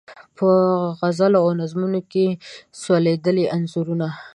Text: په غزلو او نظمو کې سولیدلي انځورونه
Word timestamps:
په 0.37 0.47
غزلو 0.99 1.39
او 1.45 1.49
نظمو 1.59 2.01
کې 2.11 2.25
سولیدلي 2.81 3.45
انځورونه 3.55 4.07